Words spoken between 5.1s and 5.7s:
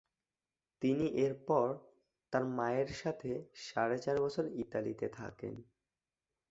থাকেন।